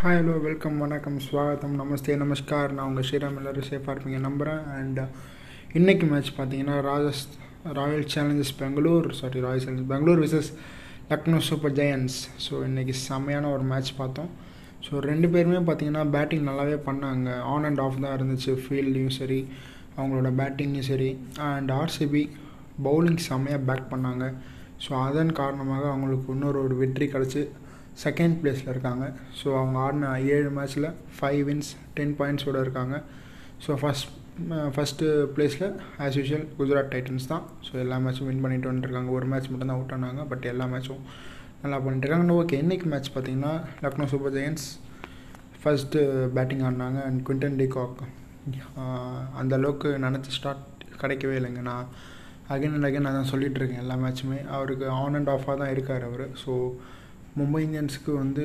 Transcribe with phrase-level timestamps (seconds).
[0.00, 2.74] Hi hello welcome வணக்கம் ஸ்வாகத்தம் நமஸ்தே நமஸ்கார்.
[2.74, 5.06] நான் உங்கள் ஸ்ரீராம் எல்லோரும் சேஃபாக இருப்பீங்க நம்புகிறேன் அண்ட் uh,
[5.78, 7.22] இன்றைக்கி மேட்ச் பார்த்தீங்கன்னா ராஜஸ்
[7.78, 10.50] Royal Challengers Bangalore sorry Royal Challengers Bangalore versus
[11.10, 14.30] Lucknow Super Giants so இன்றைக்கி செம்மையான ஒரு மேட்ச் பார்த்தோம்.
[14.86, 17.28] ஸோ ரெண்டு பேருமே பார்த்தீங்கன்னா பேட்டிங் நல்லாவே பண்ணாங்க.
[17.52, 18.54] ஆன் அண்ட் ஆஃப் தான் இருந்துச்சு.
[18.64, 19.40] ஃபீல்டையும் சரி
[19.98, 21.10] அவங்களோட பேட்டிங்கும் சரி.
[21.52, 22.24] அண்ட் ஆர்சிபி
[22.88, 24.26] பவுலிங் செம்மையாக பேக் பண்ணாங்க.
[24.84, 27.44] ஸோ அதன் காரணமாக அவங்களுக்கு இன்னொரு ஒரு வெற்றி கிடச்சி.
[28.04, 29.04] செகண்ட் பிளேஸில் இருக்காங்க.
[29.40, 30.88] ஸோ அவங்க ஆடின ஏழு மேட்ச்சில்
[31.18, 32.96] ஃபைவ் வின்ஸ் டென் பாயிண்ட்ஸோடு இருக்காங்க.
[33.64, 34.08] ஸோ ஃபஸ்ட்
[34.74, 35.06] ஃபஸ்ட்டு
[35.36, 35.70] பிளேஸில்
[36.04, 37.44] ஆஸ் யூஷுவல் குஜராத் டைட்டன்ஸ் தான்.
[37.66, 41.02] ஸோ எல்லா மேட்சும் வின் பண்ணிட்டு வந்துருக்காங்க ஒரு மேட்ச் மட்டும் தான் அவுட் ஆனாங்க பட் எல்லா மேட்சும்
[41.62, 43.52] நல்லா பண்ணிட்டுருக்காங்க ஓகே இன்றைக்கி மேட்ச் பார்த்தீங்கன்னா
[43.84, 44.66] Lucknow super giants
[45.62, 46.02] first
[46.36, 48.02] batting ஆடினாங்க அண்ட் குவிண்டன் டிகாக்
[49.40, 50.62] அந்த அளவுக்கு நினச்ச ஸ்டார்ட்
[51.00, 51.62] கிடைக்கவே இல்லைங்க.
[51.70, 51.88] நான்
[52.54, 56.24] அகைன் அண்ட் அகைன் நான் தான் சொல்லிகிட்ருக்கேன் எல்லா மேட்சுமே அவருக்கு ஆன் அண்ட் ஆஃபாக தான் இருக்கார் அவர்.
[56.42, 56.52] ஸோ
[57.40, 58.44] மும்பை இந்தியன்ஸுக்கு வந்து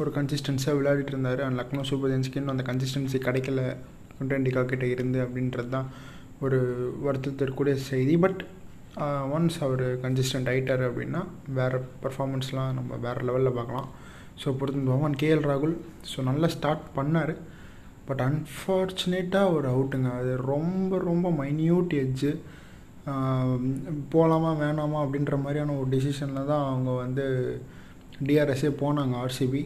[0.00, 1.40] ஒரு கன்சிஸ்டன்ஸாக விளையாடிட்டு இருந்தார்.
[1.46, 3.62] அண்ட் லக்னோ சூப்பர் ஜெயின்ஸ்க்கு இன்னும் அந்த கன்சிஸ்டன்சி கிடைக்கல.
[4.18, 5.88] குண்டண்டிகா கிட்ட இருந்து அப்படின்றது தான்
[6.44, 6.58] ஒரு
[7.06, 8.14] வருத்தத்திற்குரிய செய்தி.
[8.24, 8.42] பட்
[9.36, 11.20] ஒன்ஸ் அவர் கன்சிஸ்டன்ட் ஆகிட்டார் அப்படின்னா
[11.58, 13.88] வேறு பர்ஃபார்மன்ஸ்லாம் நம்ம வேறு லெவலில் பார்க்கலாம்.
[14.42, 15.74] ஸோ பொறுத்து பவன் கேஎல் ராகுல்
[16.10, 17.34] ஸோ நல்லா ஸ்டார்ட் பண்ணார்.
[18.08, 22.32] பட் அன்ஃபார்ச்சுனேட்டாக ஒரு அவுட்டுங்க அது ரொம்ப ரொம்ப மைன்யூட் எட்ஜு
[24.12, 27.24] போகலாமா வேணாமா அப்படின்ற மாதிரியான ஒரு டிசிஷனில் தான் அவங்க வந்து
[28.26, 29.62] டிஆர்எஸ்ஸே போனாங்க ஆர்சிபி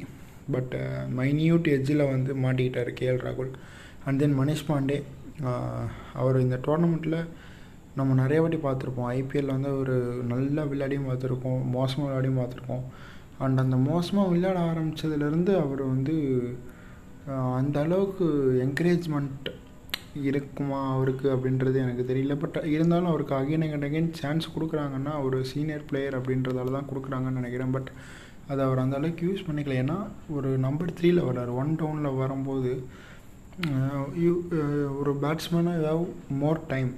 [0.55, 0.75] பட்
[1.19, 3.53] மைன்யூட் எட்ஜில் வந்து மாட்டிக்கிட்டார் கேஎல் ராகுல்.
[4.07, 4.99] அண்ட் தென் மனிஷ் பாண்டே
[6.21, 7.19] அவர் இந்த டோர்னமெண்ட்டில்
[7.99, 9.11] நம்ம நிறைய வாட்டி பார்த்துருப்போம்.
[9.19, 9.97] ஐபிஎல்லில் வந்து ஒரு
[10.33, 12.85] நல்ல விளையாடியும் பார்த்துருக்கோம் மோசமாக விளையாடியும் பார்த்துருக்கோம்.
[13.45, 16.17] அண்ட் அந்த மோசமாக விளையாட ஆரம்பித்ததுலேருந்து அவர் வந்து
[17.59, 18.27] அந்த அளவுக்கு
[18.67, 19.49] என்கரேஜ்மெண்ட்
[20.29, 22.35] இருக்குமா அவருக்கு அப்படின்றது எனக்கு தெரியல.
[22.43, 27.75] பட் இருந்தாலும் அவருக்கு அகைன் அண்ட் அகைன் சான்ஸ் கொடுக்குறாங்கன்னா ஒரு சீனியர் பிளேயர் அப்படின்றதால தான் கொடுக்குறாங்கன்னு நினைக்கிறேன்.
[27.77, 27.91] பட்
[28.53, 29.77] அது அவர் அந்த அளவுக்கு யூஸ் பண்ணிக்கல.
[29.85, 29.99] ஏன்னா
[30.37, 31.53] ஒரு நம்பர் த்ரீயில் வர்றார்.
[31.63, 32.73] ஒன் டவுனில் வரும்போது
[34.25, 34.33] யூ
[35.01, 36.05] ஒரு பேட்ஸ்மேனாக ஏதாவது
[36.43, 36.91] மோர் டைம்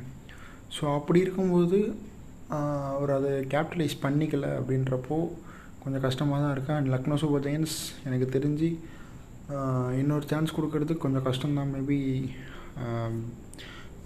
[0.77, 1.79] ஸோ அப்படி இருக்கும்போது
[2.97, 5.19] அவர் அதை கேபிட்டலைஸ் பண்ணிக்கல அப்படின்றப்போ
[5.83, 7.77] கொஞ்சம் கஷ்டமாக தான் இருக்கேன் அண்ட் லக்னோ சூப்பர் ஜெயின்ஸ்
[8.09, 8.69] எனக்கு தெரிஞ்சு
[10.01, 11.71] இன்னொரு சான்ஸ் கொடுக்கறதுக்கு கொஞ்சம் கஷ்டம்தான்.
[11.75, 11.99] மேபி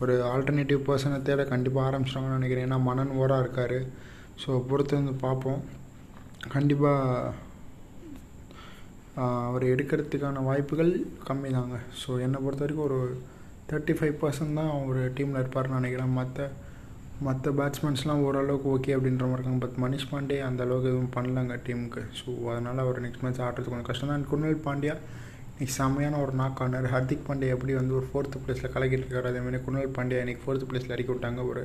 [0.02, 2.66] ஒரு ஆல்டர்னேட்டிவ் பர்சனை தேட கண்டிப்பாக ஆரம்பிச்சிட்டாங்கன்னு நினைக்கிறேன்.
[2.68, 3.78] ஏன்னா மனன் ஓராக இருக்கார்.
[4.42, 5.60] ஸோ பொறுத்து வந்து பார்ப்போம்.
[6.54, 7.32] கண்டிப்பாக
[9.48, 10.92] அவர் எடுக்கிறதுக்கான வாய்ப்புகள்
[11.26, 13.00] கம்மி தாங்க ஸோ என்னை பொறுத்த வரைக்கும் ஒரு
[13.68, 16.14] தேர்ட்டி ஃபைவ் பர்சன்ட் தான் அவர் டீமில் இருப்பார்னு நினைக்கிறேன்.
[16.20, 16.48] மற்ற
[17.26, 19.62] மற்ற பேட்ஸ்மேன்ஸ்லாம் ஓரளவுக்கு ஓகே அப்படின்ற மாதிரி இருக்காங்க.
[19.64, 23.88] பட் மனிஷ் பாண்டே அந்த அளவுக்கு எதுவும் பண்ணலங்க டீமுக்கு ஸோ அதனால் அவர் நெக்ஸ்ட் மேட்ச் ஆடுறது கொஞ்சம்
[23.90, 24.96] கஷ்டம் தான் குர்னல் பாண்டியா
[25.54, 29.58] இன்றைக்கி செம்மையான ஒரு நாக் ஆனார் ஹர்திக் பாண்டே எப்படி வந்து ஒரு ஃபோர்த்து பிளேஸில் கலக்கிட்டு இருக்காரு அதேமாதிரி
[29.66, 31.40] குணால் பாண்டே இன்றைக்கி ஃபோர்த்து பிளேஸில் இறக்கி விட்டாங்க.
[31.50, 31.62] ஒரு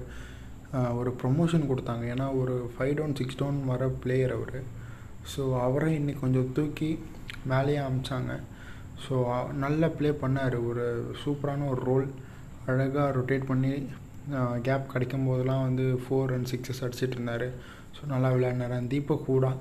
[1.00, 2.04] ஒரு ப்ரொமோஷன் கொடுத்தாங்க.
[2.14, 4.60] ஏன்னா ஒரு ஃபைவ் டவுன் சிக்ஸ் டவுன் வர பிளேயர் அவர்.
[5.32, 6.92] ஸோ அவரை இன்றைக்கி கொஞ்சம் தூக்கி
[7.54, 8.36] மேலேயே அமிச்சாங்க.
[9.06, 9.16] ஸோ
[9.64, 10.58] நல்லா ப்ளே பண்ணார்.
[10.70, 10.86] ஒரு
[11.24, 12.08] சூப்பரான ஒரு ரோல்
[12.70, 13.74] அழகாக ரொட்டேட் பண்ணி
[14.70, 17.48] கேப் கிடைக்கும் போதெல்லாம் வந்து ஃபோர் அண்ட் சிக்ஸஸ் அடிச்சிட்டு இருந்தார்.
[17.98, 18.78] ஸோ நல்லா விளையாடினார்.
[18.80, 19.54] அந்த தீபக் கூடா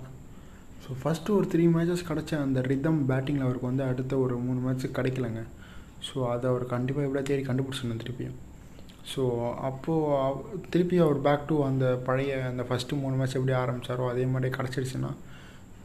[0.82, 4.84] ஸோ ஃபஸ்ட்டு ஒரு த்ரீ மேட்சஸ் கிடச்ச அந்த ரிதம் பேட்டிங்கில் அவருக்கு வந்து அடுத்த ஒரு மூணு மேட்ச்
[4.98, 5.40] கிடைக்கலங்க.
[6.08, 8.36] ஸோ அதை அவர் கண்டிப்பாக எப்படியா தேடி கண்டுபிடிச்சிருந்தேன் திருப்பியும்
[9.12, 9.22] ஸோ
[9.68, 14.50] அப்போது திருப்பி அவர் பேக் டு அந்த பழைய அந்த ஃபஸ்ட்டு மூணு மேட்ச் எப்படி ஆரம்பித்தாரோ அதே மாதிரி
[14.56, 15.10] கிடச்சிருச்சுன்னா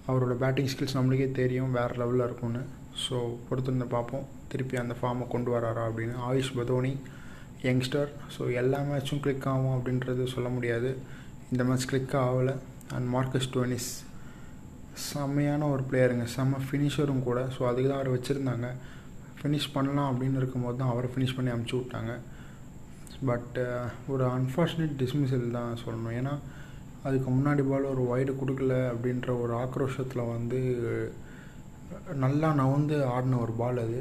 [0.08, 2.64] அவரோட பேட்டிங் ஸ்கில்ஸ் நம்மளுக்கே தெரியும் வேறு லெவலில் இருக்கும்னு.
[3.03, 3.18] ஸோ
[3.50, 6.16] பொறுத்திருந்து பார்ப்போம் திருப்பி அந்த ஃபார்மை கொண்டு வராரா அப்படின்னு.
[6.30, 6.94] ஆயுஷ் பதோனி
[7.68, 10.90] யங்ஸ்டர் ஸோ எல்லா மேட்சும் கிளிக் ஆகும் அப்படின்றது சொல்ல முடியாது.
[11.52, 12.56] இந்த மேட்ச் கிளிக் ஆகலை.
[12.96, 13.90] அண்ட் மார்க்கஸ் டோனிஸ்
[15.08, 17.40] செம்மையான ஒரு பிளேயருங்க செம்ம ஃபினிஷரும் கூட.
[17.56, 18.68] ஸோ அதுக்கு தான் அவர் வச்சுருந்தாங்க.
[19.40, 22.14] ஃபினிஷ் பண்ணலாம் அப்படின்னு இருக்கும்போது தான் அவரை ஃபினிஷ் பண்ணி அமுச்சு விட்டாங்க.
[23.30, 23.58] பட்
[24.14, 26.16] ஒரு அன்ஃபார்ச்சுனேட் டிஸ்மிசல் தான் சொல்லணும்.
[26.20, 26.34] ஏன்னா
[27.08, 30.59] அதுக்கு முன்னாடி பால் ஒரு வைடு கொடுக்கல அப்படின்ற ஒரு ஆக்ரோஷத்தில் வந்து
[32.24, 34.00] நல்லா நவுந்து ஆடின ஒரு பால் அது.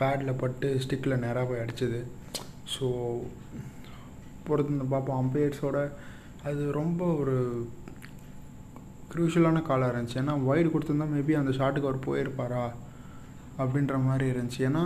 [0.00, 2.00] பேடில் பட்டு ஸ்டிக்கில் நேராக போய் அடிச்சது.
[2.74, 2.86] ஸோ
[4.48, 5.20] பொறுத்து பார்ப்போம்.
[5.22, 5.78] அம்பையர்ஸோட
[6.48, 7.36] அது ரொம்ப ஒரு
[9.12, 10.18] க்ரூஷியலான காலாக இருந்துச்சு.
[10.22, 12.64] ஏன்னா வைடு கொடுத்துருந்தா மேபி அந்த ஷாட்டுக்கு அவர் போயிருப்பாரா?
[13.62, 14.60] அப்படின்ற மாதிரி இருந்துச்சு.
[14.68, 14.82] ஏன்னா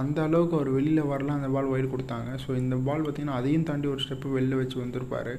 [0.00, 2.30] அந்த அளவுக்கு அவர் வெளியில் வரலாம் அந்த பால் வைடு கொடுத்தாங்க.
[2.42, 5.32] ஸோ இந்த பால் பார்த்திங்கன்னா அதையும் தாண்டி ஒரு ஸ்டெப்பு வெளில வச்சு வந்திருப்பார்.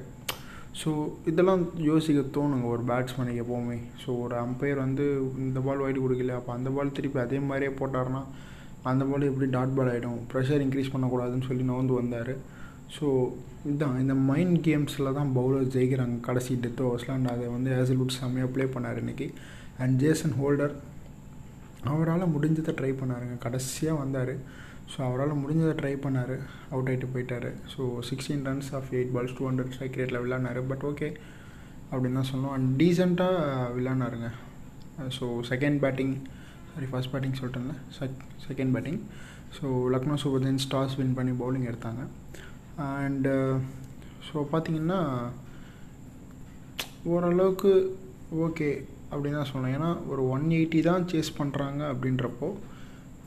[0.80, 0.90] ஸோ
[1.30, 2.66] இதெல்லாம் யோசிக்க தோணுங்க.
[2.74, 3.78] ஒரு பேட்ஸ்மேனுக்கு எப்போவுமே.
[4.02, 5.06] ஸோ ஒரு அம்பையர் வந்து
[5.44, 6.36] இந்த பால் வைடு கொடுக்கல.
[6.40, 8.22] அப்போ அந்த பால் திருப்பி அதே மாதிரியே போட்டார்னா
[8.90, 12.32] அந்த பால் எப்படி டாட் பால் ஆகிடும் ப்ரெஷர் இன்க்ரீஸ் பண்ணக்கூடாதுன்னு சொல்லி நோந்து வந்தார்.
[12.96, 13.06] ஸோ
[13.66, 16.16] இதுதான் இந்த மைண்ட் கேம்ஸில் தான் பவுலர் ஜெயிக்கிறாங்க.
[16.28, 19.28] கடைசி டெத் ஓவர்ஸில் அண்ட் அதை வந்து ஹேசல்வுட் செம்மையாக ப்ளே பண்ணார் இன்றைக்கி
[19.82, 20.74] அண்ட் ஜேசன் ஹோல்டர்
[21.92, 23.36] அவரால் முடிஞ்சதை ட்ரை பண்ணாருங்க.
[23.44, 24.34] கடைசியாக வந்தார்.
[24.92, 26.34] ஸோ அவரால் முடிஞ்சதை ட்ரை பண்ணார்.
[26.72, 27.48] அவுட் ஆகிட்டு போயிட்டார்.
[27.72, 31.08] So sixteen runs off eight balls two hundred strike ரேட்டில் விளாட்னாரு பட் ஓகே
[31.90, 34.30] அப்படின்னு தான் சொன்னோம் அண்ட் டீசெண்டாக விளாட்னாருங்க
[35.18, 36.14] so second batting
[36.72, 37.74] sorry first batting சொல்லிட்டேன்ல.
[37.98, 39.00] Sec second batting
[39.56, 42.02] so Lucknow super giants toss win பண்ணி பவுலிங் எடுத்தாங்க.
[42.80, 43.32] அண்டு
[44.26, 45.00] ஸோ uh, பார்த்தீங்கன்னா
[47.04, 47.72] ஓரளவுக்கு
[48.36, 48.68] ஓகே
[49.10, 52.48] அப்படின்னு தான் சொன்னேன் ஏன்னா ஒரு ஒன் எயிட்டி தான் சேஸ் பண்ணுறாங்க அப்படின்றப்போ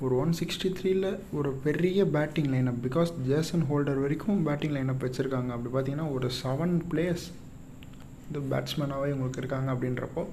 [0.02, 5.52] ஒரு ஒன் சிக்ஸ்டி த்ரீல ஒரு பெரிய batting lineup because Jason Holder வரைக்கும் பேட்டிங் லைனப் வச்சுருக்காங்க.
[5.56, 7.28] அப்படி பார்த்தீங்கன்னா ஒரு செவன் பிளேயர்ஸ்
[8.28, 10.24] இந்த பேட்ஸ்மேனாகவே இவங்களுக்கு இருக்காங்க அப்படின்றப்போ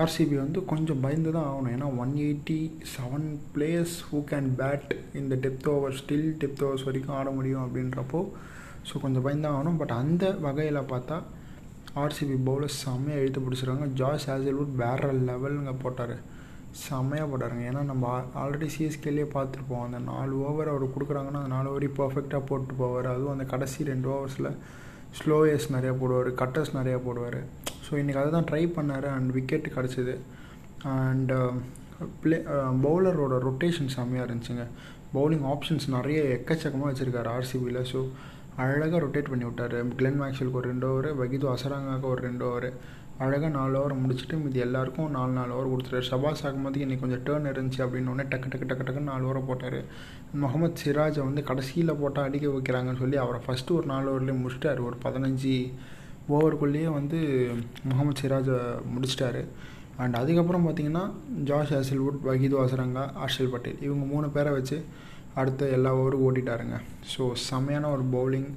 [0.00, 1.72] ஆர்சிபி வந்து கொஞ்சம் பயந்து தான் ஆகணும்.
[1.76, 2.58] ஏன்னா one eighty
[2.92, 8.20] seven players who can bat இந்த depth over still depth overs வரைக்கும் ஆட முடியும் அப்படின்றப்போ
[8.88, 9.78] ஸோ கொஞ்சம் பயந்து தான் ஆகணும்.
[9.82, 11.16] பட் அந்த வகையில் பார்த்தா
[12.04, 13.86] ஆர்சிபி பவுலர்ஸ் செம்மையாக இழுத்து பிடிச்சிருக்காங்க.
[14.00, 16.16] ஜாய்ஸ் ஹேசல்வுட் வேற லெவலுங்க போட்டார்.
[16.86, 17.64] செம்மையாக போட்டாருங்க.
[17.70, 18.06] ஏன்னா நம்ம
[18.42, 19.84] ஆல்ரெடி சிஎஸ்கேலேயே பார்த்துருப்போம்.
[19.86, 23.08] அந்த நாலு ஓவர் அவர் கொடுக்குறாங்கன்னா அந்த நாலு ஓவரையும் பர்ஃபெக்டாக போட்டு போவார்.
[23.14, 24.50] அதுவும் அந்த கடைசி ரெண்டு ஓவர்ஸில்
[25.20, 27.40] ஸ்லோயர்ஸ் நிறையா போடுவார் கட்டர்ஸ் நிறையா போடுவார்.
[27.86, 30.14] ஸோ இன்றைக்கி அதை தான் ட்ரை பண்ணார் அண்ட் விக்கெட் கிடச்சிது.
[30.94, 31.32] அண்ட்
[32.22, 34.64] ப்ளே uh, பவுலரோட uh, ரொட்டேஷன் செம்மையாக இருந்துச்சுங்க.
[35.14, 38.00] பவுலிங் ஆப்ஷன்ஸ் நிறைய எக்கச்சக்கமாக வச்சுருக்காரு ஆர்சிபியில் ஸோ
[38.64, 39.76] அழகாக ரொட்டேட் பண்ணி விட்டார்.
[39.98, 42.68] கிளென் மேக்ஸ்வெலுக்கு ஒரு ரெண்டு ஓவர் வகிது அசராங்காக்கு ஒரு ரெண்டு ஓவர்
[43.24, 46.08] அழகாக நாலு ஓவர் முடிச்சுட்டு மீதி எல்லாருக்கும் நாலு நாலு ஓவர் கொடுத்துட்டாரு.
[46.10, 49.78] ஷபாஸ் ஆகும்போது இன்றைக்கி கொஞ்சம் டேர்ன் இருந்துச்சு அப்படின்னு டக்கு டக்கு டக்கு டக்குன்னு நாலு ஓவர் போட்டார்.
[50.42, 54.98] முகமது சிராஜை வந்து கடைசியில் போட்டால் அடிக்க வைக்கிறாங்கன்னு சொல்லி அவரை ஃபஸ்ட்டு ஒரு நாலு ஓவர்லேயே முடிச்சிட்டார் ஒரு
[55.04, 55.54] பதினஞ்சு
[56.34, 57.18] ஓவருக்குள்ளேயே வந்து
[57.88, 58.58] முகமது சிராஜை
[58.94, 59.42] முடிச்சிட்டாரு.
[60.02, 61.04] அண்ட் அதுக்கப்புறம் பார்த்தீங்கன்னா
[61.48, 64.78] ஜாஷ் ஹேசல்வுட் வகிது வாசரங்கா ஹர்ஷல் பட்டேல் இவங்க மூணு பேரை வச்சு
[65.40, 66.76] அடுத்த எல்லா ஓவரும் ஓட்டிட்டாருங்க.
[67.12, 68.50] ஸோ செம்மையான ஒரு பவுலிங்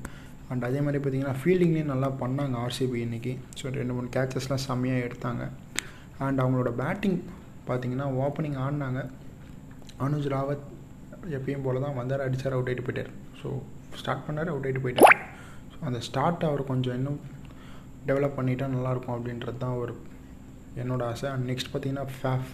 [0.51, 5.43] அண்ட் அதே மாதிரி பார்த்தீங்கன்னா ஃபீல்டிங்லேயும் நல்லா பண்ணாங்க ஆர்சிபி இன்றைக்கி ஸோ ரெண்டு மூணு கேச்சஸ்லாம் செம்மையாக எடுத்தாங்க.
[6.25, 7.17] அண்ட் அவங்களோட பேட்டிங்
[7.69, 9.01] பார்த்தீங்கன்னா ஓப்பனிங் ஆடினாங்க.
[10.05, 10.65] அனுஜ் ராவத்
[11.37, 13.11] எப்பயும் போல தான் வந்தார் அடித்தார் அவுட் ஆகிட்டு போயிட்டார்.
[13.41, 13.49] ஸோ
[14.01, 15.19] ஸ்டார்ட் பண்ணார் அவுட் ஆகிட்டு போயிட்டார்.
[15.73, 17.19] ஸோ அந்த ஸ்டார்ட் அவர் கொஞ்சம் இன்னும்
[18.09, 19.93] டெவலப் பண்ணிட்டா நல்லாயிருக்கும் அப்படின்றது தான் ஒரு
[20.81, 21.27] என்னோடய ஆசை.
[21.33, 22.51] அண்ட் நெக்ஸ்ட் பார்த்தீங்கன்னா ஃபேஃப்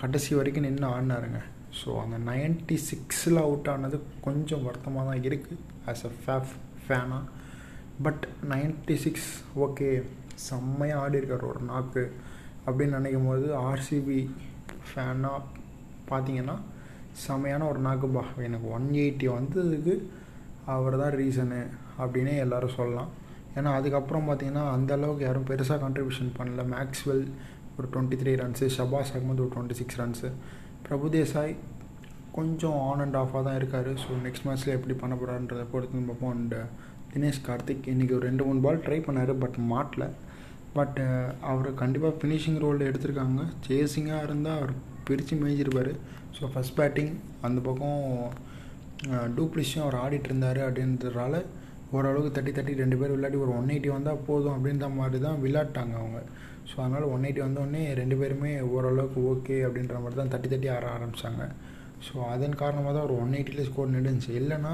[0.00, 1.38] கடைசி வரைக்கும் நின்று ஆடினாருங்க.
[1.78, 3.96] ஸோ அந்த நைன்ட்டி சிக்ஸில் அவுட் ஆனது
[4.26, 6.52] கொஞ்சம் வருத்தமாக தான் இருக்குது ஆஸ் அ ஃபேஃப்
[6.84, 7.24] ஃபேனாக
[8.06, 9.28] பட் நைன்ட்டி சிக்ஸ்
[9.64, 9.88] ஓகே
[10.46, 12.04] செம்மையாக ஆடி இருக்கார் ஒரு நாக்கு
[12.66, 14.18] அப்படின்னு நினைக்கும் போது ஆர்சிபி
[14.88, 15.38] ஃபேனாக
[16.10, 16.56] பார்த்தீங்கன்னா
[17.24, 18.24] செம்மையான ஒரு நாக்கு பா.
[18.46, 19.94] எனக்கு ஒன் எயிட்டி வந்ததுக்கு
[20.74, 21.60] அவர் தான் ரீசனு
[22.02, 23.10] அப்படின்னே எல்லோரும் சொல்லலாம்.
[23.58, 26.64] ஏன்னா அதுக்கப்புறம் பார்த்தீங்கன்னா அந்தளவுக்கு யாரும் பெருசாக கான்ட்ரிபியூஷன் பண்ணல.
[26.74, 27.24] மேக்ஸ்வெல்
[27.78, 30.30] ஒரு twenty three runs Shahbaz Ahmed ஒரு டுவெண்ட்டி சிக்ஸ் ரன்ஸு
[30.86, 31.54] பிரபுதேசாய்
[32.36, 33.90] கொஞ்சம் ஆன் அண்ட் ஆஃபாக தான் இருக்கார்.
[34.02, 36.34] ஸோ நெக்ஸ்ட் மேட்ச்சில் எப்படி பண்ண போகிறான்றதை பொறுத்து பார்ப்போம்.
[36.36, 36.56] அண்ட்
[37.12, 40.06] தினேஷ் கார்த்திக் இன்றைக்கி ஒரு ரெண்டு மூணு பால் ட்ரை பண்ணார் பட் மாட்டல.
[40.78, 40.98] பட்
[41.50, 43.42] அவர் கண்டிப்பாக ஃபினிஷிங் ரோல் எடுத்திருக்காங்க.
[43.66, 44.72] சேசிங்காக இருந்தால் அவர்
[45.08, 45.92] பிரித்து மேய்ஞ்சிருப்பார்.
[46.38, 47.12] ஸோ ஃபஸ்ட் பேட்டிங்
[47.48, 48.02] அந்த பக்கம்
[49.38, 51.34] டூப்ளிஷும் அவர் ஆடிட்டு இருந்தார் அப்படின்றதால
[51.94, 55.94] ஓரளவுக்கு தட்டி தட்டி ரெண்டு பேர் விளையாடி ஒரு ஒன் எயிட்டி வந்தால் போதும் அப்படின்ற மாதிரி தான் விளையாட்டாங்க
[56.02, 56.20] அவங்க.
[56.70, 60.86] ஸோ அதனால் ஒன் எயிட்டி வந்தோடனே ரெண்டு பேருமே ஓரளவுக்கு ஓகே அப்படின்ற மாதிரி தான் தட்டி தட்டி ஆட
[60.96, 61.42] ஆரம்பித்தாங்க
[62.06, 64.72] ஸோ அதன் காரணமாக தான் ஒரு ஒன் எயிட்டியில் ஸ்கோர் நின்றுச்சு இல்லைன்னா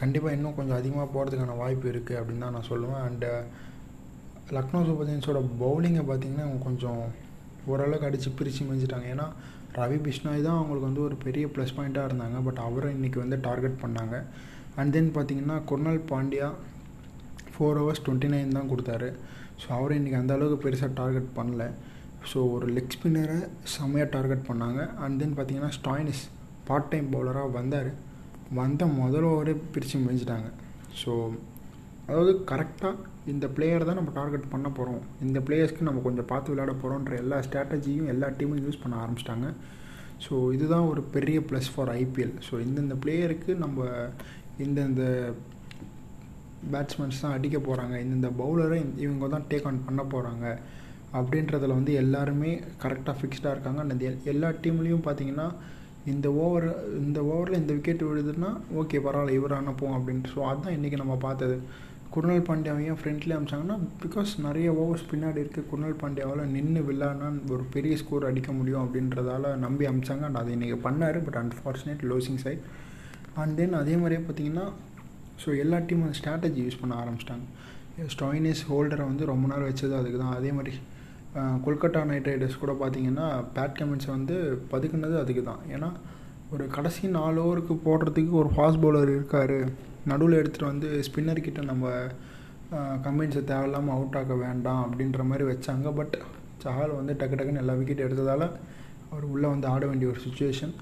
[0.00, 3.02] கண்டிப்பாக இன்னும் கொஞ்சம் அதிகமாக போகிறதுக்கான வாய்ப்பு இருக்குது அப்படின்னு தான் நான் சொல்லுவேன்.
[3.08, 3.30] அண்டு
[4.56, 7.00] லக்னோ சூப்பர் ஜெயின்ஸோட பவுலிங்கை பார்த்திங்கன்னா அவங்க கொஞ்சம்
[7.72, 9.26] ஓரளவுக்கு அடித்து பிரித்து மிஞ்சிட்டாங்க ஏன்னா
[9.78, 12.38] ரவி பிஷ்ணாய் தான் அவங்களுக்கு வந்து ஒரு பெரிய ப்ளஸ் பாயிண்ட்டாக இருந்தாங்க.
[12.46, 14.16] பட் அவரை இன்றைக்கி வந்து டார்கெட் பண்ணாங்க.
[14.78, 16.48] அண்ட் தென் பார்த்தீங்கன்னா Krunal Pandya
[17.52, 19.10] four overs twenty nine தான் கொடுத்தாரு.
[19.62, 21.64] ஸோ அவரை இன்றைக்கி அந்த அளவுக்கு பெருசாக டார்கெட் பண்ணல.
[22.30, 23.38] ஸோ ஒரு லெக் ஸ்பின்னரை
[23.74, 24.80] செம்மையாக டார்கெட் பண்ணாங்க.
[25.04, 26.22] அண்ட் தென் பார்த்தீங்கன்னா ஸ்டாயினிஸ்
[26.68, 27.90] பார்ட் டைம் பவுலராக வந்தார்.
[28.58, 30.48] வந்த முதல் ஓவரே பிரித்து முடிஞ்சிட்டாங்க
[31.00, 31.12] ஸோ
[32.08, 32.94] அதாவது கரெக்டாக
[33.32, 37.38] இந்த பிளேயர் தான் நம்ம டார்கெட் பண்ண போகிறோம் இந்த பிளேயர்ஸ்க்கு நம்ம கொஞ்சம் பார்த்து விளையாட போகிறோன்ற எல்லா
[37.46, 39.48] ஸ்ட்ராட்டஜியும் எல்லா டீமும் யூஸ் பண்ண ஆரம்பிச்சிட்டாங்க.
[40.24, 43.88] ஸோ இதுதான் ஒரு பெரிய ப்ளஸ் ஃபார் ஐபிஎல் ஸோ இந்தந்த பிளேயருக்கு நம்ம
[44.64, 45.04] இந்தந்த
[46.72, 50.46] பேட்ஸ்மேன்ஸ் தான் அடிக்க போகிறாங்க இந்தந்த பவுலரை இவங்க தான் டேக் ஆன் பண்ண போகிறாங்க
[51.18, 53.80] அப்படின்றதில் வந்து எல்லாருமே கரெக்டாக ஃபிக்ஸ்டாக இருக்காங்க.
[53.84, 55.46] அந்த எல்லா டீம்லேயும் பார்த்தீங்கன்னா
[56.12, 56.66] இந்த ஓவர்
[57.02, 58.50] இந்த ஓவரில் இந்த விக்கெட் விழுதுன்னா
[58.80, 60.32] ஓகே பரவாயில்ல இவர் அனுப்புவோம் அப்படின்ட்டு.
[60.34, 61.56] ஸோ அதுதான் இன்றைக்கி நம்ம பார்த்தது.
[62.14, 67.96] குருணல் பாண்டியாவையும் ஃப்ரெண்ட்லேயே அமிச்சாங்கன்னா பிகாஸ் நிறைய ஓவர்ஸ் பின்னாடி இருக்குது குருணல் பாண்டியாவால் நின்று விளாட்னா ஒரு பெரிய
[68.02, 70.24] ஸ்கோர் அடிக்க முடியும் அப்படின்றதால நம்பி அமிச்சாங்க.
[70.28, 71.18] அண்ட் அதை இன்றைக்கி பண்ணார்.
[71.26, 72.64] But unfortunate losing side
[73.42, 74.66] and then அதே மாதிரியே பார்த்தீங்கன்னா
[75.42, 77.46] ஸோ எல்லா டீமும் அந்த ஸ்ட்ராட்டஜி யூஸ் பண்ண ஆரம்பிச்சிட்டாங்க.
[78.14, 80.72] ஸ்டாயினிஸ் ஹோல்டரை வந்து ரொம்ப நாள் வச்சது அதுக்கு தான் அதே மாதிரி
[81.64, 83.26] கொல்கட்டா நைட் ரைடர்ஸ் கூட பார்த்தீங்கன்னா
[83.56, 84.36] பேட் கமெண்ட்ஸை வந்து
[84.72, 85.88] பதுக்குனது அதுக்கு தான் ஏன்னா
[86.54, 89.58] ஒரு கடைசி நாலு ஓவருக்கு போடுறதுக்கு ஒரு ஃபாஸ்ட் பவுலர் இருக்கார்.
[90.10, 91.92] நடுவில் எடுத்துகிட்டு வந்து ஸ்பின்னர் கிட்ட நம்ம
[93.06, 95.88] கம்பெனிஸை தேவையில்லாமல் அவுட் ஆக வேண்டாம் அப்படின்ற மாதிரி வச்சாங்க.
[95.98, 96.16] பட்
[96.64, 98.46] சஹால் வந்து டக்கு டக்குன்னு எல்லா விக்கெட் எடுத்ததால்
[99.10, 100.74] அவர் உள்ளே வந்து ஆட வேண்டிய ஒரு சுச்சுவேஷன்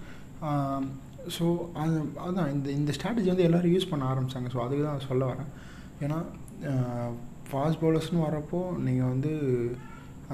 [1.36, 1.44] ஸோ
[1.82, 5.50] அது அதுதான் இந்த இந்த ஸ்ட்ராட்டஜி வந்து எல்லோரும் யூஸ் பண்ண ஆரம்பித்தாங்க ஸோ அதுக்கு தான் சொல்ல வரேன்.
[6.04, 6.18] ஏன்னா
[7.50, 9.32] ஃபாஸ்ட் பவுலர்ஸ்னு வரப்போ நீங்கள் வந்து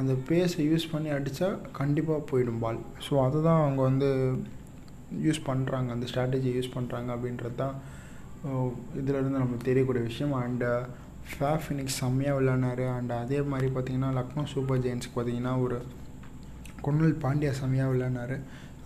[0.00, 4.10] அந்த பேஸை யூஸ் பண்ணி அடித்தா கண்டிப்பாக போயிடும் பால் ஸோ அதை தான் அவங்க வந்து
[5.24, 7.74] யூஸ் பண்ணுறாங்க அந்த ஸ்ட்ராட்டஜி யூஸ் பண்ணுறாங்க அப்படின்றது தான்
[9.00, 10.32] இதிலேருந்து நமக்கு தெரியக்கூடிய விஷயம்.
[10.44, 10.70] அண்டு
[11.32, 12.84] ஃபேஃப் ஃபினிக்ஸ் செம்மையாக விளையாடினார்.
[12.98, 15.76] அண்ட் அதே மாதிரி பார்த்திங்கன்னா லக்னோ சூப்பர் ஜெயின்ஸ்க்கு பார்த்திங்கன்னா ஒரு
[16.86, 18.34] கொன்னல் பாண்டியா செம்மையாக விளையாடினார்.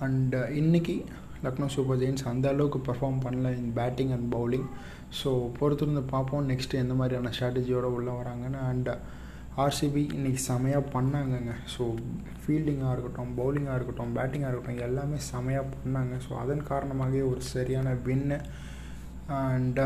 [0.06, 0.96] அண்டு இன்றைக்கி
[1.44, 4.68] லக்னோ சூப்பர் ஜெயின்ஸ் அந்த அளவுக்கு பெர்ஃபார்ம் பண்ணல in batting and bowling
[5.20, 6.44] so பொறுத்திருந்து பார்ப்போம்.
[6.50, 8.60] நெக்ஸ்ட்டு எந்த மாதிரியான ஸ்ட்ராட்டஜியோடு உள்ளே வராங்கன்னு.
[8.70, 8.90] அண்ட்
[9.64, 11.52] ஆர்சிபி இன்றைக்கி செமையாக பண்ணாங்கங்க.
[11.74, 11.82] ஸோ
[12.40, 16.14] ஃபீல்டிங்காக இருக்கட்டும் பவுலிங்காக இருக்கட்டும் பேட்டிங்காக இருக்கட்டும் எல்லாமே செமையாக பண்ணாங்க.
[16.26, 18.38] ஸோ அதன் காரணமாகவே ஒரு சரியான வின்னு
[19.42, 19.80] அண்ட்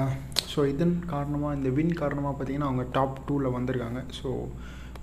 [0.53, 4.01] ஸோ இதன் காரணமாக இந்த வின் காரணமாக பார்த்திங்கன்னா அவங்க டாப் டூவில் வந்திருக்காங்க.
[4.19, 4.31] ஸோ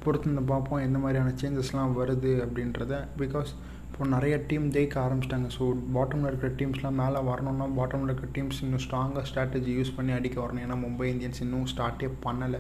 [0.04, 0.84] பொறுத்திருந்து பார்ப்போம்.
[0.88, 2.94] எந்த மாதிரியான சேஞ்சஸ்லாம் வருது அப்படின்றத.
[3.22, 3.51] பிகாஸ்
[3.88, 5.48] இப்போ நிறைய டீம் ஜெயிக்க ஆரம்பிச்சிட்டாங்க.
[5.58, 5.63] ஸோ
[5.96, 10.63] பாட்டமில் இருக்கிற டீம்ஸ்லாம் மேலே வரணும்னா பாட்டமில் இருக்கிற டீம்ஸ் இன்னும் ஸ்ட்ராங்காக ஸ்ட்ராட்டஜி யூஸ் பண்ணி அடிக்க வரணும்.
[10.65, 12.60] ஏன்னா மும்பை இந்தியன்ஸ் இன்னும் ஸ்டார்ட்டே பண்ணலை.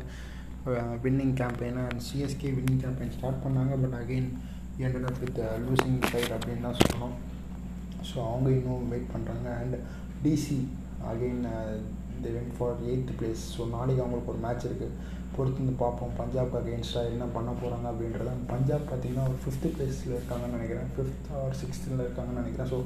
[1.03, 3.73] Winning கேம்பெயினாக and CSK winning campaign start பண்ணாங்க.
[3.83, 4.29] But again
[4.85, 7.15] ended up with losing side அப்படின்னு தான் சொல்லணும்.
[8.09, 9.77] ஸோ அவங்க இன்னும் வெயிட் பண்ணுறாங்க and
[10.25, 10.57] DC
[11.11, 11.45] again
[12.23, 14.93] the when for eighth place so நாளைக்கு அவங்களுக்கு ஒரு மேட்ச் இருக்குது
[15.35, 16.15] பொறுத்து வந்து பார்ப்போம்.
[16.19, 18.31] பஞ்சாப் அகெயின்ஸ்டாக என்ன பண்ண போகிறாங்க அப்படின்றத.
[18.51, 20.89] பஞ்சாப் பார்த்திங்கன்னா ஒரு ஃபிஃப்த்து பிளேஸில் இருக்காங்கன்னு நினைக்கிறேன்.
[20.95, 22.69] ஃபிஃப்த் ஆர் சிக்ஸ்த்தில் இருக்காங்கன்னு நினைக்கிறேன்.
[22.73, 22.79] ஸோ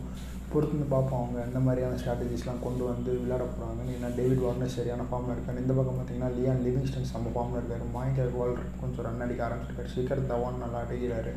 [0.53, 1.21] பொறுத்து பார்ப்போம்.
[1.21, 5.63] அவங்க எந்த மாதிரியான ஸ்ட்ராட்டஜிஸ்லாம் கொண்டு வந்து விளையாட போகிறாங்கன்னு ஏன்னா டேவிட் வார்னர் சரியான ஃபார்மில் இருக்காரு.
[5.63, 7.85] இந்த பக்கம் பார்த்திங்கன்னா லியான் லிவிங்ஸ்டன் செம்ம ஃபார்மில் இருக்காரு.
[7.95, 9.93] மாயங்க் அகர்வால் கொஞ்சம் ரன் அடிக்க ஆரம்பிச்சிருக்காரு.
[9.95, 11.33] ஷிகர் தவான் நல்லா அடிக்கிறாரு.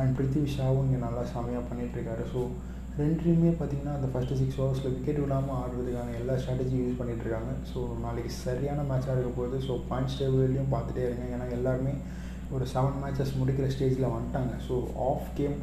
[0.00, 2.40] அண்ட் பிருத்திவி ஷாவும் இங்கே நல்லா செமையாக பண்ணிகிட்ருக்காரு ஸோ
[3.00, 8.30] ரெண்டுலேயுமே பார்த்திங்கன்னா அந்த ஃபஸ்ட்டு சிக்ஸ் ஓவர்ஸில் விக்கெட் விடாமல் ஆடுறதுக்கான எல்லா ஸ்ட்ராட்டஜியும் யூஸ் பண்ணிகிட்ருக்காங்க ஸோ நாளைக்கு
[8.44, 11.24] சரியான மேட்சாக இருக்க போகுது ஸோ பாயிண்ட் டேபிள்லையும் பார்த்துட்டே இருங்க.
[11.34, 11.92] ஏன்னா எல்லாருமே
[12.56, 14.52] ஒரு செவன் மேட்சஸ் முடிக்கிற ஸ்டேஜில் வந்துட்டாங்க.
[14.68, 14.74] ஸோ
[15.08, 15.56] ஆஃப் கேம்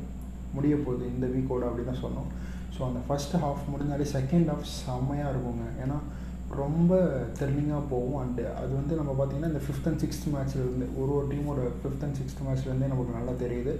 [0.57, 1.05] முடிய போகுது.
[1.13, 2.29] இந்த வீக்கோட அப்படி தான் சொன்னோம்
[2.75, 5.65] ஸோ அந்த ஃபஸ்ட்டு ஹாஃப் முடிஞ்சாலே செகண்ட் ஹாஃப் செம்மையாக இருக்குங்க.
[5.85, 5.97] ஏன்னா
[6.61, 6.93] ரொம்ப
[7.37, 8.17] த்ரில்லிங்காக போகும்.
[8.21, 12.17] அண்டு அது வந்து நம்ம பார்த்திங்கன்னா இந்த ஃபிஃப்த் அண்ட் சிக்ஸ்த் மேட்ச்லேருந்து ஒரு ஒரு டீமோட ஃபிஃப்த் அண்ட்
[12.19, 13.73] சிக்ஸ்த் மேட்ச்லேருந்தே நமக்கு நல்லா தெரியுது.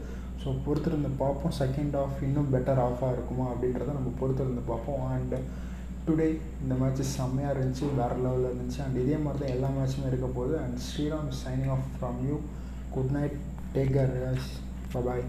[0.44, 1.56] ஸோ பொறுத்திருந்து பார்ப்போம்.
[1.62, 5.06] செகண்ட் ஆஃப் இன்னும் பெட்டர் ஆஃபாக இருக்குமா அப்படின்றத நம்ம பொறுத்திருந்து பார்ப்போம்.
[5.14, 5.36] அண்ட்
[6.08, 6.28] டுடே
[6.64, 7.86] இந்த மேட்ச் செம்மையாக இருந்துச்சு.
[8.02, 8.82] வேறு லெவலில் இருந்துச்சு.
[8.86, 10.58] அண்ட் இதே மாதிரி தான் எல்லா மேட்சுமே இருக்க போகுது.
[10.64, 12.38] And Sriram signing off from you
[12.98, 13.38] good night
[13.78, 14.14] take care
[15.08, 15.26] bye